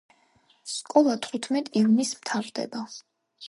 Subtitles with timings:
[0.75, 2.87] სკოლა თუთხმეტ ივნის მთავრდება